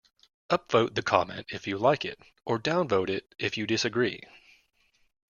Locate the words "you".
1.67-1.77, 3.55-3.67